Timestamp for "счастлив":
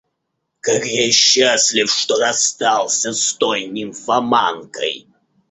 1.11-1.91